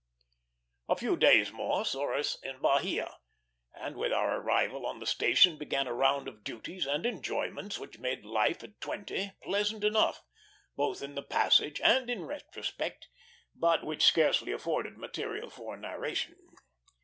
[0.89, 3.17] A few days more saw us in Bahia;
[3.75, 7.99] and with our arrival on the station began a round of duties and enjoyments which
[7.99, 10.23] made life at twenty pleasant enough,
[10.75, 13.09] both in the passage and in retrospect,
[13.53, 16.35] but which scarcely afford material for narration.